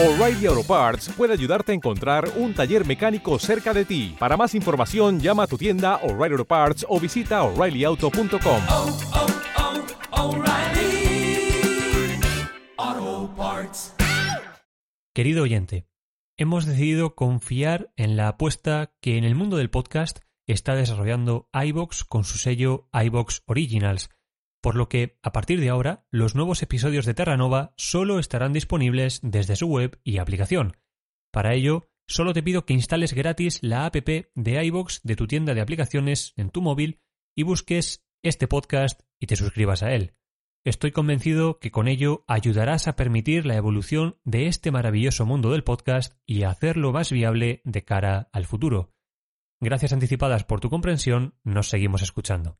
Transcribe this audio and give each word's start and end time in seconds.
O'Reilly 0.00 0.46
Auto 0.46 0.62
Parts 0.62 1.08
puede 1.16 1.32
ayudarte 1.32 1.72
a 1.72 1.74
encontrar 1.74 2.30
un 2.36 2.54
taller 2.54 2.86
mecánico 2.86 3.36
cerca 3.40 3.74
de 3.74 3.84
ti. 3.84 4.14
Para 4.16 4.36
más 4.36 4.54
información, 4.54 5.18
llama 5.18 5.42
a 5.42 5.46
tu 5.48 5.58
tienda 5.58 5.96
O'Reilly 6.04 6.34
Auto 6.34 6.44
Parts 6.44 6.86
o 6.88 7.00
visita 7.00 7.42
oreillyauto.com. 7.42 8.62
oh, 8.68 8.98
oh, 12.78 13.34
Parts. 13.36 13.96
Querido 15.12 15.42
oyente, 15.42 15.88
hemos 16.36 16.64
decidido 16.64 17.16
confiar 17.16 17.90
en 17.96 18.16
la 18.16 18.28
apuesta 18.28 18.92
que 19.00 19.18
en 19.18 19.24
el 19.24 19.34
mundo 19.34 19.56
del 19.56 19.68
podcast 19.68 20.20
está 20.46 20.76
desarrollando 20.76 21.48
iBox 21.52 22.04
con 22.04 22.22
su 22.22 22.38
sello 22.38 22.88
iBox 22.92 23.42
Originals, 23.46 24.10
por 24.60 24.74
lo 24.74 24.88
que 24.88 25.18
a 25.22 25.32
partir 25.32 25.60
de 25.60 25.68
ahora 25.68 26.06
los 26.10 26.34
nuevos 26.34 26.62
episodios 26.62 27.06
de 27.06 27.14
Terranova 27.14 27.74
solo 27.76 28.18
estarán 28.18 28.52
disponibles 28.52 29.20
desde 29.22 29.56
su 29.56 29.66
web 29.66 30.00
y 30.04 30.18
aplicación. 30.18 30.76
Para 31.32 31.54
ello, 31.54 31.90
solo 32.06 32.32
te 32.32 32.42
pido 32.42 32.64
que 32.64 32.74
instales 32.74 33.12
gratis 33.12 33.58
la 33.62 33.86
app 33.86 33.96
de 33.96 34.64
iBox 34.64 35.02
de 35.02 35.16
tu 35.16 35.26
tienda 35.26 35.54
de 35.54 35.60
aplicaciones 35.60 36.32
en 36.36 36.50
tu 36.50 36.62
móvil 36.62 37.00
y 37.36 37.42
busques 37.42 38.04
este 38.22 38.48
podcast 38.48 39.02
y 39.20 39.26
te 39.26 39.36
suscribas 39.36 39.82
a 39.82 39.92
él. 39.92 40.14
Estoy 40.64 40.90
convencido 40.90 41.60
que 41.60 41.70
con 41.70 41.88
ello 41.88 42.24
ayudarás 42.26 42.88
a 42.88 42.96
permitir 42.96 43.46
la 43.46 43.56
evolución 43.56 44.18
de 44.24 44.48
este 44.48 44.70
maravilloso 44.70 45.24
mundo 45.24 45.52
del 45.52 45.64
podcast 45.64 46.18
y 46.26 46.42
a 46.42 46.50
hacerlo 46.50 46.92
más 46.92 47.12
viable 47.12 47.62
de 47.64 47.84
cara 47.84 48.28
al 48.32 48.44
futuro. 48.44 48.92
Gracias 49.60 49.92
anticipadas 49.92 50.44
por 50.44 50.60
tu 50.60 50.68
comprensión, 50.68 51.34
nos 51.42 51.68
seguimos 51.68 52.02
escuchando. 52.02 52.58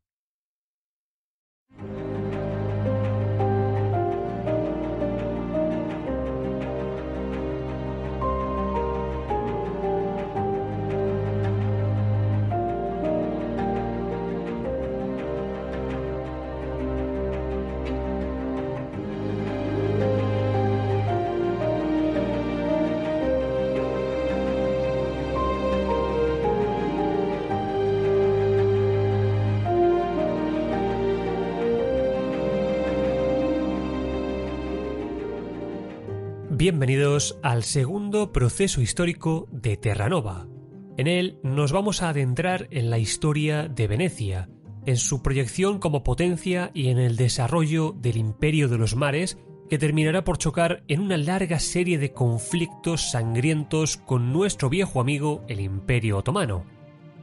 Bienvenidos 36.59 37.39
al 37.45 37.63
segundo 37.63 38.33
proceso 38.33 38.81
histórico 38.81 39.47
de 39.53 39.77
Terranova. 39.77 40.49
En 40.97 41.07
él 41.07 41.39
nos 41.45 41.71
vamos 41.71 42.03
a 42.03 42.09
adentrar 42.09 42.67
en 42.73 42.91
la 42.91 42.99
historia 42.99 43.69
de 43.69 43.87
Venecia, 43.87 44.49
en 44.85 44.97
su 44.97 45.23
proyección 45.23 45.79
como 45.79 46.03
potencia 46.03 46.73
y 46.75 46.89
en 46.89 46.99
el 46.99 47.15
desarrollo 47.15 47.95
del 47.97 48.17
imperio 48.17 48.67
de 48.67 48.77
los 48.77 48.97
mares 48.97 49.39
que 49.71 49.79
terminará 49.79 50.25
por 50.25 50.39
chocar 50.39 50.83
en 50.89 50.99
una 50.99 51.17
larga 51.17 51.61
serie 51.61 51.97
de 51.97 52.13
conflictos 52.13 53.13
sangrientos 53.13 53.97
con 53.97 54.33
nuestro 54.33 54.69
viejo 54.69 55.01
amigo 55.01 55.45
el 55.47 55.61
imperio 55.61 56.19
otomano. 56.19 56.65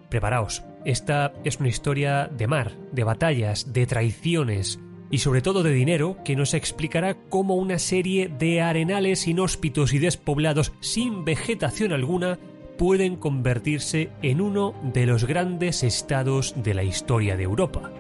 Preparaos, 0.09 0.63
esta 0.85 1.33
es 1.43 1.59
una 1.59 1.67
historia 1.67 2.29
de 2.29 2.47
mar, 2.47 2.77
de 2.93 3.03
batallas, 3.03 3.73
de 3.73 3.85
traiciones, 3.85 4.79
y 5.15 5.17
sobre 5.17 5.41
todo 5.41 5.63
de 5.63 5.71
dinero 5.71 6.17
que 6.25 6.35
nos 6.35 6.53
explicará 6.53 7.15
cómo 7.29 7.55
una 7.55 7.79
serie 7.79 8.27
de 8.27 8.59
arenales 8.59 9.29
inhóspitos 9.29 9.93
y 9.93 9.99
despoblados 9.99 10.73
sin 10.81 11.23
vegetación 11.23 11.93
alguna 11.93 12.37
pueden 12.77 13.15
convertirse 13.15 14.09
en 14.21 14.41
uno 14.41 14.75
de 14.83 15.05
los 15.05 15.23
grandes 15.23 15.83
estados 15.83 16.53
de 16.61 16.73
la 16.73 16.83
historia 16.83 17.37
de 17.37 17.43
Europa. 17.43 17.93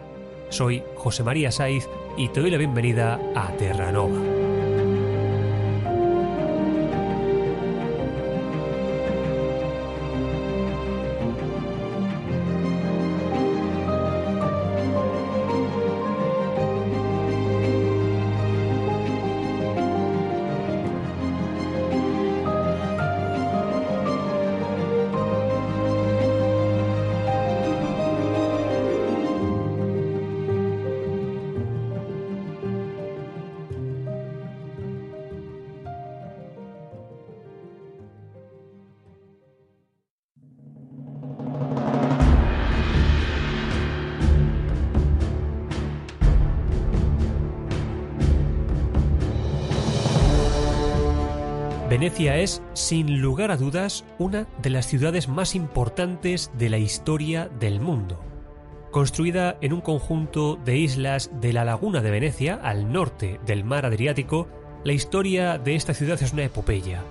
Soy 0.49 0.83
José 0.95 1.23
María 1.23 1.53
Saiz 1.53 1.87
y 2.17 2.27
te 2.27 2.41
doy 2.41 2.51
la 2.51 2.57
bienvenida 2.57 3.17
a 3.33 3.47
Terranova. 3.53 4.44
Venecia 51.97 52.35
es, 52.39 52.61
sin 52.73 53.21
lugar 53.21 53.51
a 53.51 53.55
dudas, 53.55 54.03
una 54.19 54.49
de 54.61 54.69
las 54.69 54.85
ciudades 54.85 55.29
más 55.29 55.55
importantes 55.55 56.51
de 56.57 56.69
la 56.69 56.77
historia 56.77 57.47
del 57.47 57.79
mundo. 57.79 58.21
Construida 58.91 59.55
en 59.61 59.71
un 59.71 59.79
conjunto 59.79 60.57
de 60.57 60.77
islas 60.77 61.31
de 61.39 61.53
la 61.53 61.63
laguna 61.63 62.01
de 62.01 62.11
Venecia, 62.11 62.59
al 62.61 62.91
norte 62.91 63.39
del 63.45 63.63
mar 63.63 63.85
Adriático, 63.85 64.49
la 64.83 64.91
historia 64.91 65.57
de 65.57 65.75
esta 65.75 65.93
ciudad 65.93 66.21
es 66.21 66.33
una 66.33 66.43
epopeya. 66.43 67.01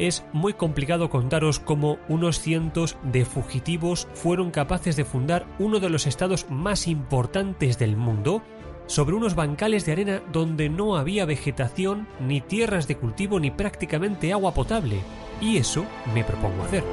Es 0.00 0.24
muy 0.32 0.54
complicado 0.54 1.10
contaros 1.10 1.60
cómo 1.60 1.98
unos 2.08 2.40
cientos 2.40 2.96
de 3.04 3.24
fugitivos 3.24 4.08
fueron 4.14 4.50
capaces 4.50 4.96
de 4.96 5.04
fundar 5.04 5.46
uno 5.60 5.78
de 5.78 5.90
los 5.90 6.08
estados 6.08 6.50
más 6.50 6.88
importantes 6.88 7.78
del 7.78 7.96
mundo 7.96 8.42
sobre 8.86 9.16
unos 9.16 9.34
bancales 9.34 9.86
de 9.86 9.92
arena 9.92 10.22
donde 10.32 10.68
no 10.68 10.96
había 10.96 11.24
vegetación, 11.24 12.06
ni 12.20 12.40
tierras 12.40 12.88
de 12.88 12.96
cultivo, 12.96 13.40
ni 13.40 13.50
prácticamente 13.50 14.32
agua 14.32 14.54
potable. 14.54 15.00
Y 15.40 15.56
eso 15.56 15.84
me 16.14 16.24
propongo 16.24 16.62
hacer. 16.64 16.84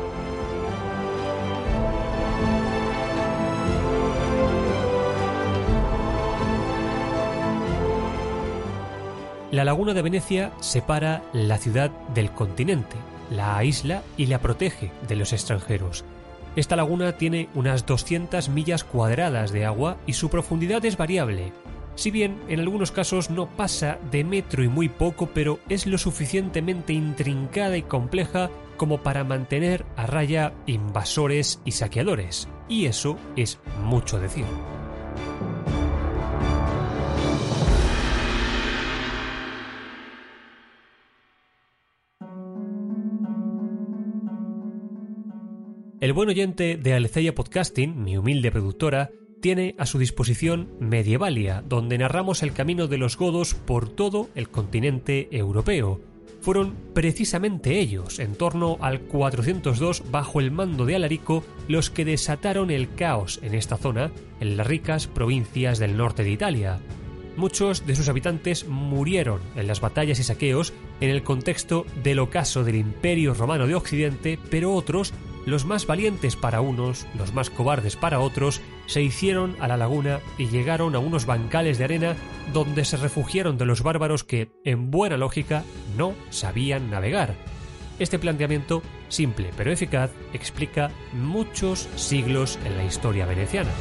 La 9.51 9.66
laguna 9.66 9.94
de 9.94 10.01
Venecia 10.01 10.53
separa 10.62 11.24
la 11.34 11.57
ciudad 11.57 11.91
del 12.13 12.31
continente, 12.31 12.96
la 13.30 13.57
aísla 13.57 14.01
y 14.16 14.28
la 14.28 14.40
protege 14.40 14.94
de 15.09 15.18
los 15.18 15.34
extranjeros. 15.34 16.06
Esta 16.56 16.78
laguna 16.78 17.12
tiene 17.18 17.50
unas 17.53 17.85
200 17.85 18.47
millas 18.47 18.85
cuadradas 18.85 19.51
de 19.51 19.66
agua 19.66 19.97
y 20.07 20.13
su 20.13 20.30
profundidad 20.30 20.85
es 20.85 20.96
variable, 20.96 21.51
si 21.96 22.12
bien 22.12 22.40
en 22.47 22.59
algunos 22.59 22.91
casos 22.91 23.29
no 23.29 23.47
pasa 23.47 24.00
de 24.12 24.24
metro 24.24 24.63
y 24.63 24.68
muy 24.68 24.90
poco, 24.90 25.29
pero 25.34 25.59
es 25.69 25.85
lo 25.85 25.97
suficientemente 25.97 26.94
intrincada 26.94 27.78
y 27.78 27.84
compleja 27.84 28.50
como 28.78 29.03
para 29.03 29.24
mantener 29.24 29.85
a 29.96 30.07
raya 30.07 30.53
invasores 30.66 31.62
y 31.66 31.72
saqueadores. 31.72 32.47
Y 32.68 32.85
eso 32.85 33.18
es 33.35 33.59
mucho 33.84 34.19
decir. 34.19 34.46
El 46.01 46.13
buen 46.13 46.30
oyente 46.30 46.77
de 46.77 46.94
Alceia 46.95 47.36
Podcasting, 47.36 48.01
mi 48.01 48.18
humilde 48.18 48.50
productora, 48.50 49.12
tiene 49.41 49.75
a 49.77 49.85
su 49.85 49.97
disposición 49.99 50.69
Medievalia, 50.79 51.63
donde 51.67 51.97
narramos 51.97 52.43
el 52.43 52.53
camino 52.53 52.88
de 52.88 52.97
los 52.97 53.17
godos 53.17 53.53
por 53.55 53.89
todo 53.89 54.29
el 54.35 54.49
continente 54.49 55.27
europeo. 55.31 55.99
Fueron 56.41 56.75
precisamente 56.93 57.79
ellos, 57.79 58.19
en 58.19 58.35
torno 58.35 58.77
al 58.81 59.01
402 59.01 60.03
bajo 60.09 60.39
el 60.39 60.51
mando 60.51 60.85
de 60.85 60.95
Alarico, 60.95 61.43
los 61.67 61.89
que 61.89 62.05
desataron 62.05 62.71
el 62.71 62.93
caos 62.95 63.39
en 63.43 63.53
esta 63.53 63.77
zona, 63.77 64.11
en 64.39 64.57
las 64.57 64.65
ricas 64.65 65.07
provincias 65.07 65.77
del 65.77 65.97
norte 65.97 66.23
de 66.23 66.31
Italia. 66.31 66.79
Muchos 67.38 67.85
de 67.85 67.95
sus 67.95 68.09
habitantes 68.09 68.67
murieron 68.67 69.39
en 69.55 69.67
las 69.67 69.81
batallas 69.81 70.19
y 70.19 70.23
saqueos 70.23 70.73
en 70.99 71.09
el 71.09 71.23
contexto 71.23 71.85
del 72.03 72.19
ocaso 72.19 72.63
del 72.63 72.75
Imperio 72.75 73.33
Romano 73.33 73.67
de 73.67 73.75
Occidente, 73.75 74.38
pero 74.49 74.73
otros 74.73 75.13
los 75.45 75.65
más 75.65 75.85
valientes 75.88 76.35
para 76.35 76.61
unos, 76.61 77.07
los 77.17 77.33
más 77.33 77.49
cobardes 77.49 77.95
para 77.95 78.19
otros, 78.19 78.61
se 78.85 79.01
hicieron 79.01 79.55
a 79.59 79.67
la 79.67 79.77
laguna 79.77 80.19
y 80.38 80.47
llegaron 80.47 80.95
a 80.95 80.99
unos 80.99 81.25
bancales 81.25 81.77
de 81.77 81.85
arena 81.85 82.15
donde 82.53 82.85
se 82.85 82.97
refugiaron 82.97 83.57
de 83.57 83.65
los 83.65 83.81
bárbaros 83.83 84.23
que, 84.23 84.49
en 84.63 84.91
buena 84.91 85.17
lógica, 85.17 85.63
no 85.97 86.13
sabían 86.29 86.89
navegar. 86.89 87.35
Este 87.99 88.17
planteamiento, 88.17 88.81
simple 89.09 89.51
pero 89.55 89.71
eficaz, 89.71 90.11
explica 90.33 90.91
muchos 91.13 91.88
siglos 91.95 92.57
en 92.65 92.77
la 92.77 92.83
historia 92.83 93.25
veneciana. 93.25 93.71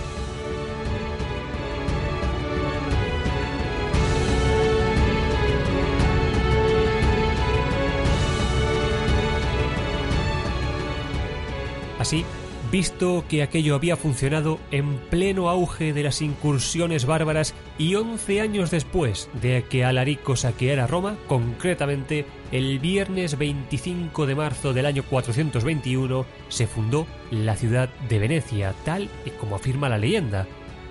Así, 12.00 12.24
visto 12.72 13.24
que 13.28 13.42
aquello 13.42 13.74
había 13.74 13.94
funcionado 13.94 14.58
en 14.70 14.96
pleno 14.96 15.50
auge 15.50 15.92
de 15.92 16.02
las 16.02 16.22
incursiones 16.22 17.04
bárbaras 17.04 17.52
y 17.76 17.94
11 17.94 18.40
años 18.40 18.70
después 18.70 19.28
de 19.42 19.66
que 19.68 19.84
Alarico 19.84 20.34
saqueara 20.34 20.86
Roma, 20.86 21.18
concretamente 21.28 22.24
el 22.52 22.78
viernes 22.78 23.36
25 23.36 24.24
de 24.24 24.34
marzo 24.34 24.72
del 24.72 24.86
año 24.86 25.02
421, 25.02 26.24
se 26.48 26.66
fundó 26.66 27.06
la 27.30 27.54
ciudad 27.54 27.90
de 28.08 28.18
Venecia, 28.18 28.74
tal 28.86 29.10
y 29.26 29.30
como 29.32 29.56
afirma 29.56 29.90
la 29.90 29.98
leyenda. 29.98 30.46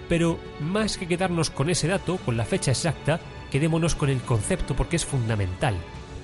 Pero 0.07 0.37
más 0.59 0.99
que 0.99 1.07
quedarnos 1.07 1.49
con 1.49 1.71
ese 1.71 1.87
dato, 1.87 2.17
con 2.17 2.37
la 2.37 2.45
fecha 2.45 2.69
exacta, 2.69 3.19
quedémonos 3.49 3.95
con 3.95 4.09
el 4.09 4.21
concepto 4.21 4.75
porque 4.75 4.97
es 4.97 5.05
fundamental 5.05 5.75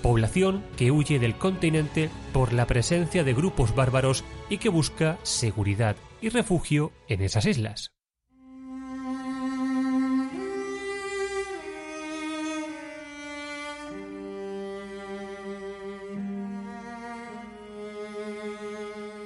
población 0.06 0.64
que 0.78 0.92
huye 0.92 1.18
del 1.18 1.36
continente 1.36 2.12
por 2.32 2.54
la 2.54 2.68
presencia 2.68 3.24
de 3.24 3.34
grupos 3.34 3.74
bárbaros 3.74 4.24
y 4.52 4.60
que 4.60 4.70
busca 4.70 5.18
seguridad 5.24 5.96
y 6.22 6.30
refugio 6.30 6.92
en 7.08 7.24
esas 7.24 7.48
islas. 7.48 7.92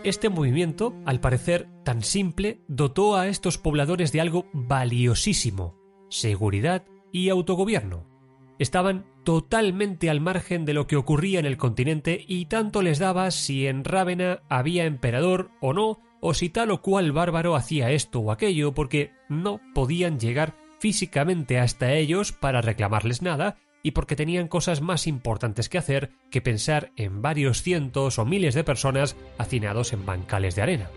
Este 0.06 0.30
movimiento, 0.30 0.94
al 1.06 1.20
parecer 1.20 1.68
tan 1.84 2.04
simple, 2.04 2.62
dotó 2.70 3.18
a 3.18 3.28
estos 3.28 3.58
pobladores 3.58 4.14
de 4.14 4.22
algo 4.22 4.46
valiosísimo, 4.54 5.76
seguridad 6.10 6.86
y 7.12 7.28
autogobierno. 7.28 8.19
Estaban 8.60 9.06
totalmente 9.24 10.10
al 10.10 10.20
margen 10.20 10.66
de 10.66 10.74
lo 10.74 10.86
que 10.86 10.98
ocurría 10.98 11.40
en 11.40 11.46
el 11.46 11.58
continente 11.58 12.24
y 12.28 12.46
tanto 12.46 12.82
les 12.82 13.00
daba 13.00 13.32
si 13.32 13.68
en 13.68 13.86
Rávena 13.86 14.42
había 14.50 14.86
emperador 14.86 15.50
o 15.62 15.74
no, 15.74 16.02
o 16.20 16.34
si 16.34 16.50
tal 16.50 16.72
o 16.72 16.82
cual 16.82 17.14
bárbaro 17.14 17.56
hacía 17.56 17.92
esto 17.92 18.20
o 18.20 18.32
aquello, 18.32 18.74
porque 18.74 19.12
no 19.30 19.62
podían 19.74 20.20
llegar 20.20 20.56
físicamente 20.80 21.58
hasta 21.58 21.94
ellos 21.94 22.34
para 22.34 22.62
reclamarles 22.62 23.22
nada, 23.22 23.58
y 23.82 23.92
porque 23.92 24.18
tenían 24.18 24.50
cosas 24.50 24.82
más 24.82 25.08
importantes 25.08 25.70
que 25.70 25.78
hacer 25.78 26.12
que 26.30 26.42
pensar 26.42 26.92
en 26.98 27.22
varios 27.22 27.62
cientos 27.62 28.20
o 28.20 28.26
miles 28.26 28.54
de 28.56 28.66
personas 28.66 29.16
hacinados 29.38 29.94
en 29.94 30.06
bancales 30.06 30.56
de 30.56 30.62
arena. 30.62 30.90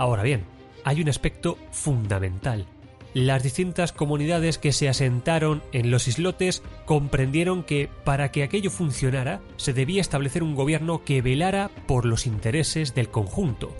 Ahora 0.00 0.22
bien, 0.22 0.44
hay 0.82 1.02
un 1.02 1.10
aspecto 1.10 1.58
fundamental. 1.72 2.64
Las 3.12 3.42
distintas 3.42 3.92
comunidades 3.92 4.56
que 4.56 4.72
se 4.72 4.88
asentaron 4.88 5.62
en 5.72 5.90
los 5.90 6.08
islotes 6.08 6.62
comprendieron 6.86 7.64
que 7.64 7.90
para 8.02 8.32
que 8.32 8.42
aquello 8.42 8.70
funcionara 8.70 9.42
se 9.58 9.74
debía 9.74 10.00
establecer 10.00 10.42
un 10.42 10.54
gobierno 10.54 11.04
que 11.04 11.20
velara 11.20 11.70
por 11.86 12.06
los 12.06 12.26
intereses 12.26 12.94
del 12.94 13.10
conjunto. 13.10 13.76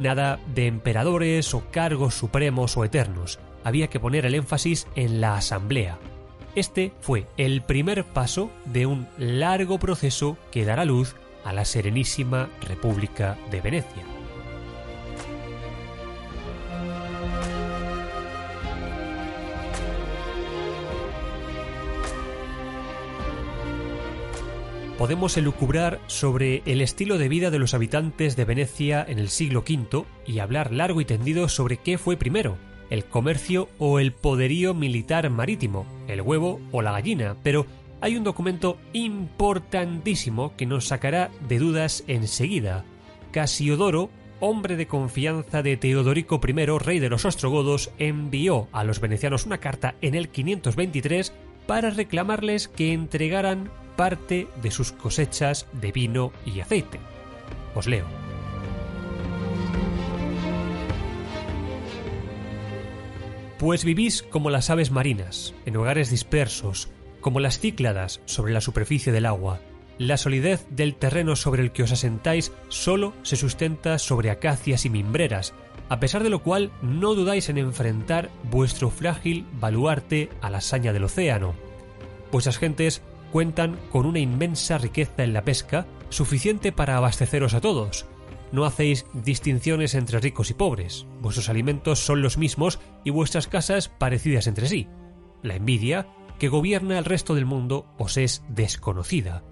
Nada 0.00 0.40
de 0.52 0.66
emperadores 0.66 1.54
o 1.54 1.62
cargos 1.70 2.14
supremos 2.14 2.76
o 2.76 2.84
eternos. 2.84 3.38
Había 3.62 3.86
que 3.86 4.00
poner 4.00 4.26
el 4.26 4.34
énfasis 4.34 4.88
en 4.96 5.20
la 5.20 5.36
asamblea. 5.36 6.00
Este 6.56 6.92
fue 7.00 7.28
el 7.36 7.62
primer 7.62 8.04
paso 8.06 8.50
de 8.64 8.86
un 8.86 9.06
largo 9.18 9.78
proceso 9.78 10.36
que 10.50 10.64
dará 10.64 10.84
luz 10.84 11.14
a 11.44 11.52
la 11.52 11.64
Serenísima 11.64 12.48
República 12.60 13.38
de 13.52 13.60
Venecia. 13.60 14.19
Podemos 25.00 25.38
elucubrar 25.38 25.98
sobre 26.08 26.62
el 26.66 26.82
estilo 26.82 27.16
de 27.16 27.30
vida 27.30 27.50
de 27.50 27.58
los 27.58 27.72
habitantes 27.72 28.36
de 28.36 28.44
Venecia 28.44 29.02
en 29.08 29.18
el 29.18 29.30
siglo 29.30 29.60
V 29.60 30.04
y 30.26 30.40
hablar 30.40 30.74
largo 30.74 31.00
y 31.00 31.06
tendido 31.06 31.48
sobre 31.48 31.78
qué 31.78 31.96
fue 31.96 32.18
primero, 32.18 32.58
el 32.90 33.06
comercio 33.06 33.70
o 33.78 33.98
el 33.98 34.12
poderío 34.12 34.74
militar 34.74 35.30
marítimo, 35.30 35.86
el 36.06 36.20
huevo 36.20 36.60
o 36.70 36.82
la 36.82 36.92
gallina, 36.92 37.34
pero 37.42 37.64
hay 38.02 38.14
un 38.14 38.24
documento 38.24 38.76
importantísimo 38.92 40.54
que 40.54 40.66
nos 40.66 40.88
sacará 40.88 41.30
de 41.48 41.58
dudas 41.58 42.04
enseguida. 42.06 42.84
Casiodoro, 43.30 44.10
hombre 44.38 44.76
de 44.76 44.86
confianza 44.86 45.62
de 45.62 45.78
Teodorico 45.78 46.42
I, 46.46 46.52
rey 46.78 46.98
de 46.98 47.08
los 47.08 47.24
ostrogodos, 47.24 47.90
envió 47.96 48.68
a 48.70 48.84
los 48.84 49.00
venecianos 49.00 49.46
una 49.46 49.60
carta 49.60 49.94
en 50.02 50.14
el 50.14 50.28
523 50.28 51.32
para 51.66 51.88
reclamarles 51.88 52.68
que 52.68 52.92
entregaran 52.92 53.70
parte 54.00 54.48
de 54.62 54.70
sus 54.70 54.92
cosechas 54.92 55.66
de 55.72 55.92
vino 55.92 56.32
y 56.46 56.60
aceite. 56.60 56.98
Os 57.74 57.86
leo. 57.86 58.06
Pues 63.58 63.84
vivís 63.84 64.22
como 64.22 64.48
las 64.48 64.70
aves 64.70 64.90
marinas, 64.90 65.54
en 65.66 65.76
hogares 65.76 66.08
dispersos, 66.08 66.88
como 67.20 67.40
las 67.40 67.58
cícladas 67.58 68.22
sobre 68.24 68.54
la 68.54 68.62
superficie 68.62 69.12
del 69.12 69.26
agua. 69.26 69.60
La 69.98 70.16
solidez 70.16 70.64
del 70.70 70.94
terreno 70.94 71.36
sobre 71.36 71.60
el 71.60 71.70
que 71.70 71.82
os 71.82 71.92
asentáis 71.92 72.52
solo 72.70 73.12
se 73.20 73.36
sustenta 73.36 73.98
sobre 73.98 74.30
acacias 74.30 74.86
y 74.86 74.88
mimbreras, 74.88 75.52
a 75.90 76.00
pesar 76.00 76.22
de 76.22 76.30
lo 76.30 76.42
cual 76.42 76.70
no 76.80 77.14
dudáis 77.14 77.50
en 77.50 77.58
enfrentar 77.58 78.30
vuestro 78.44 78.88
frágil 78.88 79.44
baluarte 79.60 80.30
a 80.40 80.48
la 80.48 80.56
hazaña 80.56 80.94
del 80.94 81.04
océano. 81.04 81.54
Vuestras 82.32 82.58
gentes 82.58 83.02
cuentan 83.32 83.78
con 83.90 84.06
una 84.06 84.18
inmensa 84.18 84.78
riqueza 84.78 85.24
en 85.24 85.32
la 85.32 85.44
pesca, 85.44 85.86
suficiente 86.08 86.72
para 86.72 86.96
abasteceros 86.96 87.54
a 87.54 87.60
todos. 87.60 88.06
No 88.52 88.64
hacéis 88.64 89.06
distinciones 89.12 89.94
entre 89.94 90.18
ricos 90.18 90.50
y 90.50 90.54
pobres, 90.54 91.06
vuestros 91.20 91.48
alimentos 91.48 92.00
son 92.00 92.20
los 92.20 92.36
mismos 92.36 92.80
y 93.04 93.10
vuestras 93.10 93.46
casas 93.46 93.88
parecidas 93.88 94.46
entre 94.46 94.66
sí. 94.66 94.88
La 95.42 95.54
envidia, 95.54 96.08
que 96.38 96.48
gobierna 96.48 96.98
el 96.98 97.04
resto 97.04 97.34
del 97.34 97.46
mundo, 97.46 97.86
os 97.98 98.16
es 98.16 98.42
desconocida. 98.48 99.44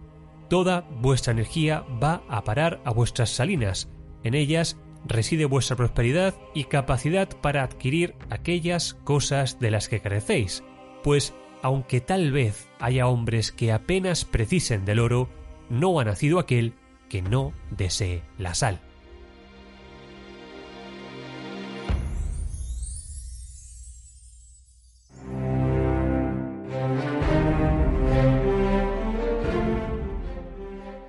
Toda 0.51 0.89
vuestra 1.01 1.33
energía 1.33 1.85
va 2.03 2.23
a 2.29 2.43
parar 2.43 2.81
a 2.85 2.91
vuestras 2.91 3.31
salinas, 3.31 3.89
en 4.25 4.35
ellas 4.35 4.77
reside 5.07 5.45
vuestra 5.45 5.77
prosperidad 5.77 6.35
y 6.55 6.65
capacidad 6.65 7.29
para 7.41 7.63
adquirir 7.63 8.15
aquellas 8.31 8.95
cosas 9.05 9.61
de 9.61 9.71
las 9.71 9.89
que 9.89 10.01
carecéis, 10.01 10.65
pues 11.05 11.35
aunque 11.63 12.01
tal 12.01 12.33
vez 12.33 12.69
haya 12.79 13.07
hombres 13.07 13.53
que 13.53 13.73
apenas 13.73 14.25
precisen 14.25 14.85
del 14.85 14.99
oro, 15.01 15.29
no 15.69 16.01
ha 16.01 16.05
nacido 16.05 16.39
aquel 16.39 16.75
que 17.09 17.23
no 17.23 17.53
desee 17.71 18.23
la 18.39 18.55
sal. 18.55 18.81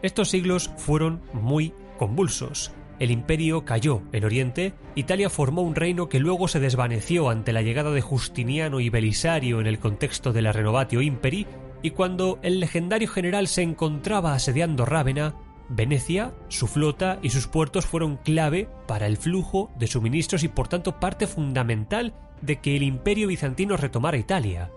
Estos 0.01 0.29
siglos 0.29 0.71
fueron 0.77 1.21
muy 1.33 1.73
convulsos. 1.97 2.71
El 2.99 3.11
imperio 3.11 3.63
cayó 3.63 4.01
en 4.11 4.25
Oriente, 4.25 4.73
Italia 4.95 5.29
formó 5.29 5.61
un 5.61 5.75
reino 5.75 6.09
que 6.09 6.19
luego 6.19 6.49
se 6.49 6.59
desvaneció 6.59 7.29
ante 7.29 7.53
la 7.53 7.61
llegada 7.61 7.91
de 7.91 8.01
Justiniano 8.01 8.81
y 8.81 8.89
Belisario 8.89 9.61
en 9.61 9.67
el 9.67 9.79
contexto 9.79 10.33
de 10.33 10.41
la 10.41 10.51
Renovatio 10.51 11.01
Imperi, 11.01 11.47
y 11.81 11.91
cuando 11.91 12.39
el 12.41 12.59
legendario 12.59 13.07
general 13.07 13.47
se 13.47 13.61
encontraba 13.61 14.33
asediando 14.33 14.85
Rávena, 14.85 15.35
Venecia, 15.69 16.33
su 16.49 16.67
flota 16.67 17.19
y 17.21 17.29
sus 17.29 17.47
puertos 17.47 17.85
fueron 17.85 18.17
clave 18.17 18.67
para 18.85 19.07
el 19.07 19.15
flujo 19.15 19.71
de 19.77 19.87
suministros 19.87 20.43
y 20.43 20.49
por 20.49 20.67
tanto 20.67 20.99
parte 20.99 21.25
fundamental 21.25 22.13
de 22.41 22.57
que 22.59 22.75
el 22.75 22.83
imperio 22.83 23.27
bizantino 23.27 23.77
retomara 23.77 24.17
Italia. 24.17 24.71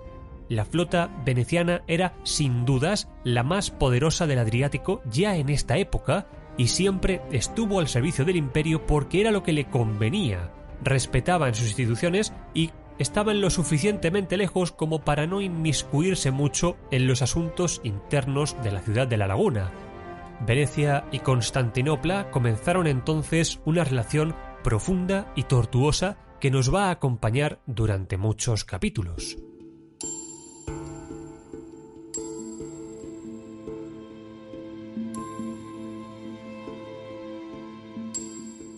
La 0.49 0.65
flota 0.65 1.11
veneciana 1.25 1.83
era, 1.87 2.13
sin 2.25 2.67
dudas, 2.67 3.09
la 3.25 3.43
más 3.43 3.71
poderosa 3.71 4.27
del 4.27 4.39
Adriático 4.39 5.01
ya 5.11 5.37
en 5.37 5.49
esta 5.49 5.79
época 5.79 6.27
y 6.57 6.69
siempre 6.69 7.23
estuvo 7.31 7.81
al 7.81 7.89
servicio 7.89 8.25
del 8.25 8.37
imperio 8.37 8.87
porque 8.87 9.21
era 9.21 9.31
lo 9.31 9.43
que 9.43 9.53
le 9.53 9.67
convenía. 9.67 10.51
respetaba 10.83 11.47
en 11.47 11.55
sus 11.55 11.69
instituciones 11.69 12.33
y 12.55 12.71
estaban 12.99 13.41
lo 13.41 13.51
suficientemente 13.51 14.37
lejos 14.37 14.73
como 14.73 15.03
para 15.05 15.27
no 15.27 15.41
inmiscuirse 15.41 16.33
mucho 16.33 16.77
en 16.91 17.07
los 17.07 17.23
asuntos 17.23 17.81
internos 17.85 18.57
de 18.65 18.73
la 18.73 18.81
ciudad 18.81 19.07
de 19.07 19.17
la 19.17 19.29
laguna. 19.29 19.71
Venecia 20.45 21.05
y 21.13 21.21
Constantinopla 21.21 22.31
comenzaron 22.31 22.89
entonces 22.89 23.61
una 23.65 23.85
relación 23.85 24.35
profunda 24.65 25.33
y 25.37 25.45
tortuosa 25.45 26.17
que 26.41 26.51
nos 26.51 26.75
va 26.75 26.87
a 26.87 26.91
acompañar 26.91 27.61
durante 27.67 28.17
muchos 28.17 28.65
capítulos. 28.65 29.39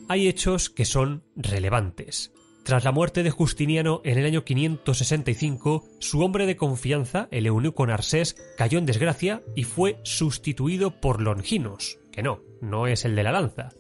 Hay 0.08 0.28
hechos 0.28 0.68
que 0.68 0.84
son 0.84 1.23
relevantes. 1.34 2.32
Tras 2.64 2.84
la 2.84 2.92
muerte 2.92 3.23
de 3.23 3.30
Justiniano 3.30 4.00
en 4.04 4.18
el 4.18 4.26
año 4.26 4.44
565, 4.44 5.84
su 5.99 6.20
hombre 6.23 6.46
de 6.46 6.56
confianza, 6.56 7.28
el 7.30 7.46
eunuco 7.46 7.87
Narsés, 7.87 8.37
cayó 8.56 8.78
en 8.78 8.87
desgracia 8.87 9.42
y 9.54 9.64
fue 9.64 9.99
sustituido 10.02 11.00
por 11.00 11.20
Longinos, 11.20 11.99
que 12.12 12.23
no, 12.23 12.40
no 12.61 12.87
es 12.87 13.04
el 13.04 13.16
de 13.16 13.23
la 13.23 13.32
lanza. 13.32 13.70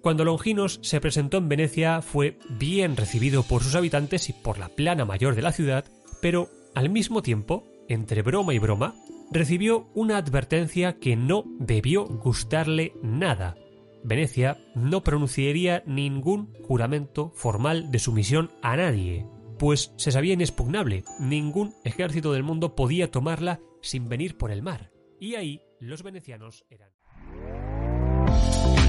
Cuando 0.00 0.24
Longinos 0.24 0.80
se 0.82 1.00
presentó 1.00 1.38
en 1.38 1.48
Venecia 1.48 2.02
fue 2.02 2.38
bien 2.50 2.96
recibido 2.96 3.42
por 3.42 3.62
sus 3.62 3.74
habitantes 3.74 4.28
y 4.28 4.32
por 4.32 4.58
la 4.58 4.68
plana 4.68 5.04
mayor 5.04 5.34
de 5.34 5.42
la 5.42 5.52
ciudad, 5.52 5.84
pero 6.20 6.48
al 6.74 6.90
mismo 6.90 7.22
tiempo, 7.22 7.64
entre 7.88 8.22
broma 8.22 8.54
y 8.54 8.58
broma, 8.58 8.94
recibió 9.30 9.88
una 9.94 10.18
advertencia 10.18 10.98
que 10.98 11.16
no 11.16 11.44
debió 11.58 12.04
gustarle 12.04 12.92
nada, 13.02 13.56
Venecia 14.04 14.58
no 14.74 15.02
pronunciaría 15.02 15.82
ningún 15.86 16.52
juramento 16.62 17.32
formal 17.34 17.90
de 17.90 17.98
sumisión 17.98 18.50
a 18.62 18.76
nadie, 18.76 19.26
pues 19.58 19.94
se 19.96 20.12
sabía 20.12 20.34
inexpugnable, 20.34 21.04
ningún 21.18 21.72
ejército 21.84 22.32
del 22.32 22.42
mundo 22.42 22.76
podía 22.76 23.10
tomarla 23.10 23.60
sin 23.80 24.10
venir 24.10 24.36
por 24.36 24.50
el 24.50 24.62
mar. 24.62 24.92
Y 25.18 25.36
ahí 25.36 25.62
los 25.80 26.02
venecianos 26.02 26.66
eran. 26.68 26.90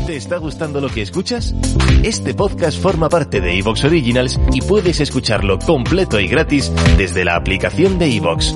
¿Te 0.06 0.18
está 0.18 0.38
gustando 0.38 0.82
lo 0.82 0.90
que 0.90 1.02
escuchas? 1.02 1.56
Este 2.04 2.34
podcast 2.34 2.80
forma 2.80 3.08
parte 3.08 3.40
de 3.40 3.58
Evox 3.58 3.86
Originals 3.86 4.40
y 4.54 4.62
puedes 4.62 5.00
escucharlo 5.00 5.58
completo 5.60 6.20
y 6.20 6.28
gratis 6.28 6.72
desde 6.98 7.24
la 7.24 7.38
aplicación 7.38 7.98
de 7.98 8.14
Evox. 8.18 8.56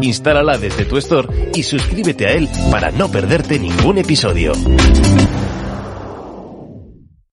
Instálala 0.00 0.56
desde 0.56 0.86
tu 0.86 0.96
store 0.96 1.50
y 1.54 1.62
suscríbete 1.62 2.26
a 2.26 2.32
él 2.32 2.48
para 2.70 2.90
no 2.90 3.10
perderte 3.10 3.58
ningún 3.58 3.98
episodio. 3.98 4.54